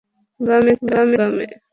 বামে, 0.39 0.73
স্যার, 0.79 1.05
বামে! 1.11 1.45